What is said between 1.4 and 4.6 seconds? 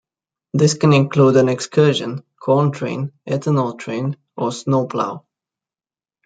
excursion, corn train, ethanol train, or